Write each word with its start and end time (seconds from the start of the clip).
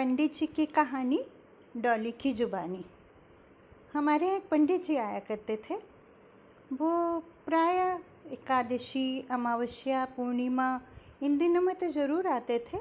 पंडित 0.00 0.34
जी 0.34 0.46
की 0.46 0.64
कहानी, 0.66 1.18
डॉली 1.76 2.10
की 2.10 2.32
जुबानी। 2.32 2.84
हमारे 3.92 4.26
यहाँ 4.26 4.36
एक 4.36 4.48
पंडित 4.50 4.84
जी 4.84 4.96
आया 4.96 5.18
करते 5.18 5.56
थे। 5.64 5.74
वो 6.72 7.18
प्राय 7.46 7.78
एकादशी, 8.32 9.26
अमावस्या, 9.30 10.04
पूर्णिमा, 10.16 10.68
इन 11.22 11.36
दिनों 11.38 11.60
में 11.62 11.74
तो 11.74 11.86
ज़रूर 11.86 12.26
आते 12.26 12.58
थे 12.68 12.78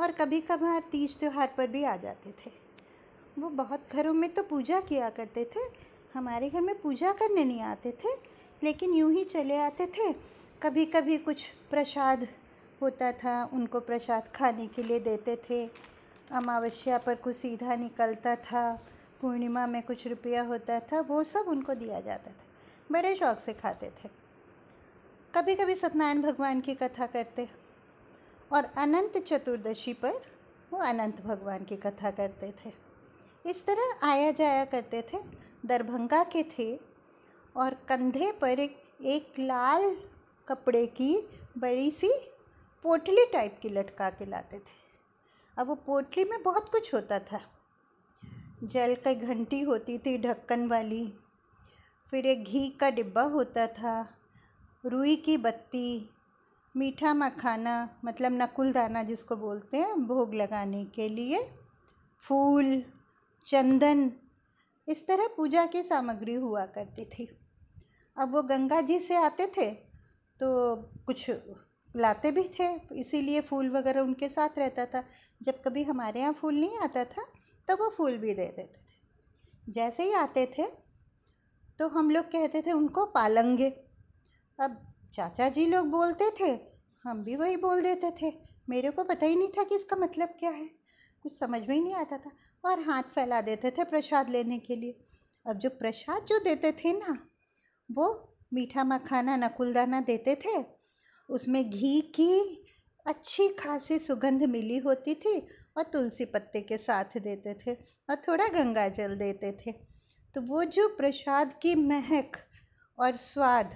और 0.00 0.12
कभी 0.12 0.40
कभार 0.40 0.84
तीज 0.92 1.18
त्यौहार 1.18 1.52
पर 1.56 1.66
भी 1.66 1.82
आ 1.84 1.96
जाते 1.96 2.30
थे। 2.30 2.50
वो 3.38 3.50
बहुत 3.50 3.92
घरों 3.92 4.14
में 4.14 4.32
तो 4.34 4.42
पूजा 4.42 4.80
किया 4.80 5.10
करते 5.10 5.44
थे। 5.56 5.66
हमारे 6.14 6.50
घर 6.50 6.60
में 6.60 6.74
पूजा 6.82 7.12
करने 7.12 7.44
नहीं 7.44 7.60
आते 7.62 7.92
थे, 8.04 8.14
लेकिन 8.62 8.94
यूँ 8.94 9.12
ही 9.12 9.24
चले 9.26 9.56
आते 9.56 9.86
थे। 9.88 10.12
कभी 10.62 10.86
कभी 10.86 11.18
कुछ 11.18 11.46
प्रसाद 11.70 12.26
होता 12.82 13.12
था, 13.12 13.44
उनको 13.44 13.80
प्रसाद 13.80 14.32
खाने 14.34 14.66
के 14.66 14.82
लिए 14.82 15.00
देते 15.00 15.36
थे। 15.50 15.88
अमावस्या 16.32 16.98
पर 16.98 17.14
कुछ 17.14 17.36
सीधा 17.36 17.76
निकलता 17.76 18.36
था 18.36 18.82
पूर्णिमा 19.20 19.66
में 19.66 19.82
कुछ 19.82 20.06
रुपया 20.06 20.42
होता 20.42 20.80
था 20.80 21.00
वो 21.00 21.24
सब 21.24 21.44
उनको 21.48 21.74
दिया 21.74 22.00
जाता 22.00 22.30
था। 22.30 22.44
बड़े 22.92 23.14
शौक 23.16 23.40
से 23.40 23.52
खाते 23.52 23.90
थे। 23.90 24.08
कभी 25.34 25.54
कभी 25.54 25.74
सत्यनारायण 25.74 26.22
भगवान 26.22 26.60
की 26.60 26.74
कथा 26.74 27.06
करते 27.06 27.48
और 28.52 28.64
अनंत 28.64 29.18
चतुर्दशी 29.18 29.92
पर 29.92 30.12
वो 30.72 30.78
अनंत 30.78 31.20
भगवान 31.20 31.64
की 31.64 31.76
कथा 31.76 32.10
करते 32.10 32.54
थे। 32.64 32.72
इस 33.46 33.66
तरह 33.66 33.98
आया 34.02 34.30
जाया 34.30 34.64
करते 34.64 35.02
थे 35.02 35.18
दरभंगा 35.66 36.24
के 36.24 36.42
थे 36.42 36.80
और 37.56 37.74
कंधे 37.74 38.32
पर 38.32 38.58
एक, 38.58 38.82
एक 39.02 39.32
लाल 39.38 39.96
कपड़े 40.48 40.86
की 40.86 41.28
बड़ी 41.58 41.90
सी 41.90 42.12
पोटली 42.82 43.24
टाइप 43.32 43.58
की 43.62 43.68
लटका 43.68 44.10
के 44.10 44.26
लाते 44.26 44.58
थे। 44.58 44.87
अब 45.58 45.66
वो 45.66 45.74
पोटली 45.74 46.24
में 46.24 46.42
बहुत 46.42 46.68
कुछ 46.68 46.94
होता 46.94 47.18
था। 47.18 47.40
जल 48.64 48.94
की 48.94 49.14
घंटी 49.14 49.60
होती 49.60 49.98
थी 49.98 50.16
ढक्कन 50.18 50.66
वाली, 50.68 51.06
फिर 52.12 52.26
एक 52.26 52.44
घी 52.44 52.68
का 52.70 52.90
डिब्बा 52.90 53.22
होता 53.22 53.66
था, 53.66 53.94
रुई 54.84 55.16
की 55.16 55.36
बत्ती, 55.36 56.10
मीठा 56.74 57.14
मखाना 57.14 57.74
मतलब 58.04 58.32
नकुल 58.32 58.72
दाना 58.72 59.02
जिसको 59.02 59.36
बोलते 59.36 59.76
हैं, 59.76 60.06
भोग 60.06 60.34
लगाने 60.34 60.84
के 60.84 61.08
लिए, 61.08 61.42
फूल, 62.22 62.82
चंदन, 63.44 64.10
इस 64.88 65.06
तरह 65.06 65.28
पूजा 65.36 65.66
की 65.66 65.82
सामग्री 65.82 66.34
हुआ 66.34 66.64
करती 66.66 67.04
थी। 67.04 67.28
अब 68.16 68.32
वो 68.32 68.42
गंगा 68.42 68.80
जी 68.80 68.98
से 68.98 69.16
आते 69.16 69.46
थे 69.46 69.70
तो 70.40 70.76
कुछ 71.06 71.30
लाते 71.98 72.30
भी 72.30 72.42
थे, 72.50 72.68
इसीलिए 72.94 73.40
फूल 73.42 73.70
वगैरह 73.70 74.00
उनके 74.00 74.28
साथ 74.28 74.58
रहता 74.58 74.86
था। 74.86 75.04
जब 75.40 75.62
कभी 75.62 75.82
हमारे 75.84 76.20
यहाँ 76.20 76.32
फूल 76.32 76.54
नहीं 76.54 76.78
आता 76.80 77.04
था 77.06 77.24
तो 77.68 77.76
वो 77.76 77.88
फूल 77.90 78.16
भी 78.18 78.34
दे 78.34 78.44
देते 78.46 78.62
थे। 78.64 79.72
जैसे 79.72 80.02
ही 80.02 80.12
आते 80.14 80.46
थे 80.48 80.66
तो 81.78 81.88
हम 81.88 82.10
लोग 82.10 82.24
कहते 82.26 82.62
थे 82.62 82.72
उनको 82.72 83.04
पालंगे। 83.08 83.68
अब 84.58 84.76
चाचा 85.14 85.48
जी 85.48 85.66
लोग 85.66 85.90
बोलते 85.90 86.30
थे, 86.40 86.50
हम 87.04 87.22
भी 87.24 87.36
वही 87.36 87.56
बोल 87.58 87.82
देते 87.82 88.10
थे। 88.12 88.32
मेरे 88.68 88.90
को 88.90 89.04
पता 89.04 89.26
ही 89.26 89.36
नहीं 89.36 89.48
था 89.48 89.64
कि 89.64 89.74
इसका 89.74 89.96
मतलब 89.96 90.28
क्या 90.38 90.50
है। 90.50 90.66
कुछ 91.24 91.38
समझ 91.38 91.60
में 91.60 91.74
ही 91.74 91.82
नहीं 91.82 91.94
आता 91.96 92.16
था 92.18 92.30
और 92.64 92.80
हाथ 92.82 93.02
फैला 93.14 93.40
देते 93.42 93.70
थे 93.70 93.84
प्रसाद 93.86 94.28
लेने 94.28 94.58
के 94.60 94.76
लिए। 94.76 94.98
अब 95.46 95.58
जो 95.58 95.70
प्रसाद 95.72 96.24
जो 96.24 96.38
देते 96.40 96.72
थे 96.74 96.92
ना, 96.94 97.18
वो 97.90 98.36
मीठा 98.52 98.84
मखाना 98.84 99.36
नकुलदाना 99.38 100.00
देते 100.02 100.34
थे 100.36 100.56
उसमें 101.28 101.70
घी 101.70 102.00
की 102.00 102.64
अच्छी 103.06 103.48
खासी 103.48 103.98
सुगंध 103.98 104.42
मिली 104.42 104.78
होती 104.78 105.14
थी 105.14 105.38
और 105.76 105.82
तुलसी 105.82 106.24
पत्ते 106.24 106.60
के 106.60 106.76
साथ 106.76 107.18
देते 107.18 107.54
थे 107.54 107.74
और 108.10 108.16
थोड़ा 108.28 108.48
गंगा 108.48 108.88
जल 108.88 109.16
देते 109.16 109.52
थे। 109.52 109.72
तो 110.34 110.40
वो 110.40 110.64
जो 110.64 110.88
प्रसाद 110.88 111.54
की 111.62 111.74
महक 111.74 112.36
और 112.98 113.16
स्वाद, 113.16 113.70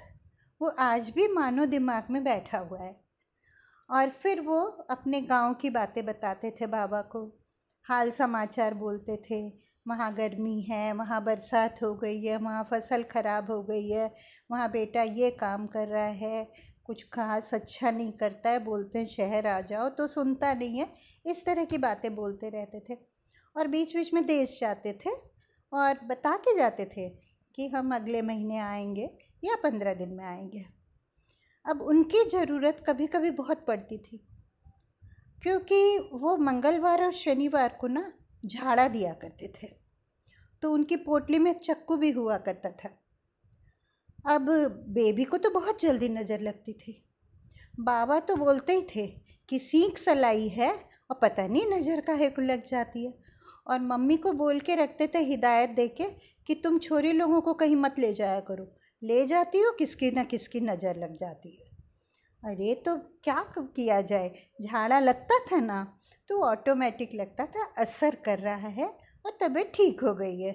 वो 0.61 0.69
आज 0.69 1.11
भी 1.11 1.29
मानो 1.29 1.67
दिमाग 1.67 2.11
में 2.11 2.25
बैठा 2.25 2.59
हुआ 2.59 2.81
है। 2.81 3.01
और 3.91 4.11
फिर 4.11 4.41
वो 4.41 4.61
अपने 4.91 5.21
गाँव 5.21 5.55
की 5.55 5.71
बातें 5.71 6.05
बताते 6.07 6.51
थे 6.51 6.67
बाबा 6.67 7.01
को। 7.01 7.41
हाल 7.83 8.11
समाचार 8.11 8.75
बोलते 8.75 9.17
थे, 9.31 9.49
वहाँ 9.89 10.15
गर्मी 10.15 10.61
है, 10.61 10.93
वहाँ 10.93 11.25
बरसात 11.25 11.83
हो 11.83 11.95
गई 11.95 12.25
है, 12.25 12.37
वहाँ 12.37 12.65
फ़सल 12.65 13.03
ख़राब 13.03 13.51
हो 13.51 13.63
गई 13.63 13.89
है, 13.89 14.15
वहाँ 14.51 14.71
बेटा 14.71 15.03
ये 15.03 15.31
काम 15.31 15.67
कर 15.67 15.89
रहा 15.89 16.05
है 16.05 16.72
कुछ 16.87 17.05
खास 17.09 17.55
अच्छा 17.55 17.91
नहीं 17.91 18.13
करता 18.13 18.51
है, 18.51 18.59
बोलते 18.59 18.99
हैं, 18.99 19.07
शहर 19.07 19.47
आ 19.47 19.61
जाओ 19.61 19.89
तो 19.89 20.07
सुनता 20.07 20.55
नहीं 20.55 20.79
है। 20.79 20.93
इस 21.27 21.45
तरह 21.47 21.65
की 21.65 21.79
बातें 21.79 22.15
बोलते 22.17 22.49
रहते 22.49 22.81
थे। 22.91 22.99
और 23.57 23.67
बीच 23.67 23.97
बीच 23.97 24.13
में 24.15 24.27
देश 24.27 24.59
जाते 24.61 24.93
थे 24.93 25.11
और 25.73 25.99
बता 26.05 26.37
के 26.37 26.57
जाते 26.57 26.85
थे 26.85 27.09
कि 27.55 27.69
हम 27.69 27.95
अगले 27.95 28.23
महीने 28.23 28.59
आएँगे 28.59 29.11
या 29.45 29.55
पंद्रह 29.55 29.95
दिन 29.95 30.09
में 30.09 30.25
आएँगे। 30.25 30.65
अब 31.67 31.83
उनकी 31.83 32.25
ज़रूरत 32.31 32.85
कभी 32.87 33.07
कभी 33.07 33.31
बहुत 33.31 33.65
पड़ती 33.67 33.99
थी, 33.99 34.27
क्योंकि 35.43 35.99
वो 35.99 36.37
मंगलवार 36.37 37.05
और 37.05 37.13
शनिवार 37.13 37.77
को 37.81 37.87
ना 37.87 38.13
झाड़ा 38.47 38.89
दिया 38.89 39.13
करते 39.13 39.53
थे। 39.63 39.69
तो 40.63 40.73
उनकी 40.73 40.97
पोटली 40.97 41.39
में 41.39 41.53
चक्कू 41.59 41.97
भी 41.97 42.11
हुआ 42.11 42.39
करता 42.39 42.71
था। 42.71 43.02
अब 44.25 44.47
बेबी 44.89 45.25
को 45.25 45.39
तो 45.39 45.51
बहुत 45.51 45.81
जल्दी 45.81 46.09
नज़र 46.09 46.41
लगती 46.41 46.73
थी। 46.73 47.03
बाबा 47.81 48.19
तो 48.21 48.37
बोलते 48.37 48.73
ही 48.73 48.87
थे 48.95 49.07
कि 49.49 49.59
सीख 49.59 49.99
सलाई 49.99 50.49
है 50.49 50.73
और 51.11 51.19
पता 51.23 51.47
नहीं 51.47 51.67
नज़र 51.69 52.01
का 52.01 52.13
है 52.13 52.29
को 52.31 52.43
लग 52.43 52.65
जाती 52.67 53.05
है। 53.05 53.13
और 53.67 53.81
मम्मी 53.81 54.17
को 54.17 54.33
बोल 54.33 54.61
के 54.61 54.75
रखते 54.75 55.07
थे 55.07 55.19
हिदायत 55.25 55.71
दे 55.71 55.89
के 55.91 56.05
कि 56.47 56.55
तुम 56.55 56.79
छोरी 56.79 57.13
लोगों 57.13 57.41
को 57.41 57.55
कहीं 57.55 57.77
मत 57.77 57.99
ले 57.99 58.13
जाया 58.15 58.41
करो। 58.41 58.67
ले 59.03 59.27
जाती 59.27 59.61
हो, 59.61 59.73
किसकी 59.73 60.11
ना 60.11 60.25
किसकी 60.25 60.61
नज़र 60.61 60.97
लग 60.97 61.17
जाती 61.17 61.51
है। 61.51 61.71
अरे 62.43 62.75
तो 62.87 62.97
क्या 63.25 63.45
किया 63.57 64.01
जाए? 64.01 64.31
झाड़ा 64.63 64.99
लगता 64.99 65.39
था 65.47 65.61
ना 65.61 65.87
तो 66.29 66.43
ऑटोमेटिक 66.43 67.15
लगता 67.15 67.47
था, 67.47 67.65
असर 67.79 68.15
कर 68.25 68.39
रहा 68.39 68.69
है 68.69 68.87
और 69.25 69.39
तबीयत 69.41 69.73
ठीक 69.75 70.01
हो 70.01 70.15
गई 70.15 70.41
है। 70.41 70.53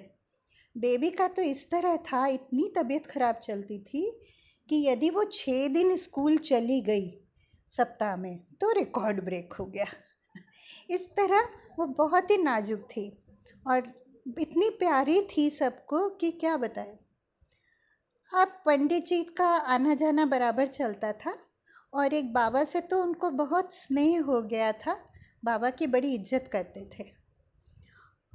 बेबी 0.76 1.10
का 1.10 1.26
तो 1.28 1.42
इस 1.42 1.70
तरह 1.70 1.96
था, 1.96 2.26
इतनी 2.26 2.72
तबीयत 2.76 3.06
ख़राब 3.06 3.40
चलती 3.44 3.78
थी 3.80 4.10
कि 4.68 4.76
यदि 4.86 5.10
वो 5.10 5.24
छः 5.24 5.68
दिन 5.68 5.96
स्कूल 5.96 6.36
चली 6.38 6.80
गई 6.82 7.10
सप्ताह 7.70 8.16
में 8.16 8.38
तो 8.60 8.70
रिकॉर्ड 8.72 9.24
ब्रेक 9.24 9.52
हो 9.52 9.66
गया। 9.66 9.86
इस 10.90 11.08
तरह 11.16 11.48
वो 11.78 11.86
बहुत 11.96 12.30
ही 12.30 12.36
नाजुक 12.36 12.86
थी 12.90 13.10
और 13.64 13.92
इतनी 14.38 14.68
प्यारी 14.78 15.20
थी 15.30 15.48
सबको 15.50 16.08
कि 16.10 16.30
क्या 16.32 16.56
बताएँ। 16.56 16.96
अब 18.30 18.48
पंडित 18.66 19.06
जी 19.06 19.22
का 19.38 19.48
आना 19.74 19.94
जाना 19.94 20.24
बराबर 20.26 20.66
चलता 20.68 21.12
था 21.14 21.36
और 21.92 22.14
एक 22.14 22.32
बाबा 22.32 22.64
से 22.64 22.80
तो 22.82 23.02
उनको 23.02 23.30
बहुत 23.32 23.74
स्नेह 23.74 24.22
हो 24.22 24.40
गया 24.44 24.72
था, 24.74 24.96
बाबा 25.44 25.70
की 25.70 25.86
बड़ी 25.88 26.14
इज़्ज़त 26.14 26.48
करते 26.52 26.88
थे। 26.90 27.04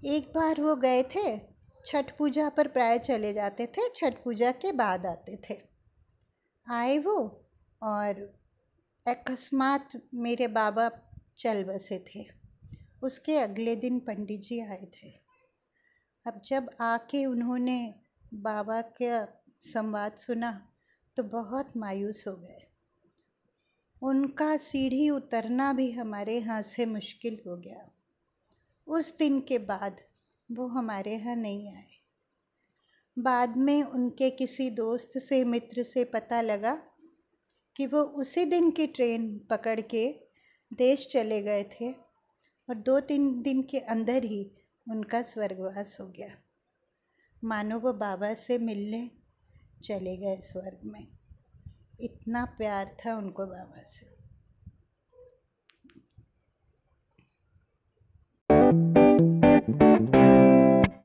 एक 0.08 0.32
बार 0.36 0.62
वो 0.62 0.76
गए 0.78 1.04
थे 1.06 1.53
छठ 1.86 2.18
पूजा 2.18 2.50
पर 2.50 2.68
प्राय 2.68 3.00
चले 3.00 3.34
जाते 3.34 3.68
थे, 3.68 3.90
छठ 3.96 4.24
पूजा 4.24 4.52
के 4.52 4.72
बाद 4.72 5.06
आते 5.06 5.40
थे। 5.50 5.62
आए 6.72 6.98
वो 6.98 7.46
और 7.82 8.40
अकस्मात 9.08 9.90
मेरे 10.14 10.48
बाबा 10.48 10.90
चल 11.38 11.64
बसे 11.64 12.06
थे। 12.08 12.26
उसके 13.04 13.38
अगले 13.38 13.76
दिन 13.76 14.00
पंडित 14.00 14.42
जी 14.42 14.60
आए 14.60 14.86
थे। 14.86 15.10
अब 16.28 16.42
जब 16.46 16.70
आके 16.82 17.26
उन्होंने 17.26 17.96
बाबा 18.34 18.82
का 18.82 19.42
संवाद 19.62 20.16
सुना 20.16 20.70
तो 21.18 21.24
बहुत 21.24 21.78
मायूस 21.78 22.24
हो 22.28 22.34
गए। 22.34 22.68
उनका 24.02 24.58
सीढ़ी 24.58 25.10
उतरना 25.10 25.74
भी 25.74 25.92
हमारे 25.92 26.38
यहाँ 26.38 26.62
से 26.62 26.86
मुश्किल 26.86 27.42
हो 27.48 27.58
गया। 27.58 27.90
उस 28.88 29.18
दिन 29.18 29.40
के 29.40 29.58
बाद 29.58 30.02
वो 30.54 30.68
हमारे 30.68 31.14
यहाँ 31.14 31.36
नहीं 31.36 31.76
आए। 31.76 31.88
बाद 33.20 33.58
में 33.58 33.84
उनके 33.84 34.30
किसी 34.30 34.70
दोस्त 34.70 35.18
से, 35.18 35.44
मित्र 35.44 35.84
से 35.84 36.04
पता 36.04 36.42
लगा 36.42 36.76
कि 37.76 37.86
वो 37.86 38.02
उसी 38.02 38.46
दिन 38.46 38.72
की 38.72 38.88
ट्रेन 38.88 39.48
पकड़ 39.50 39.82
के 39.82 40.20
देश 40.74 41.08
चले 41.08 41.42
गए 41.42 41.64
थे 41.64 41.92
और 42.70 42.76
दो 42.76 43.00
तीन 43.00 43.42
दिन 43.42 43.64
के 43.64 43.80
अंदर 43.80 44.24
ही 44.24 44.52
उनका 44.90 45.22
स्वर्गवास 45.22 45.98
हो 46.02 46.08
गया। 46.08 46.30
मानो 47.44 47.80
वो 47.80 47.94
बाबा 47.94 48.34
से 48.34 48.58
मिलने 48.58 49.12
चले 49.84 50.18
गए 50.18 50.36
स्वर्ग 50.36 50.80
में। 50.84 51.08
इतना 52.00 52.46
प्यार 52.46 52.98
था 53.06 53.18
उनको 53.18 53.46
बाबा 53.46 53.82
से। 53.82 54.23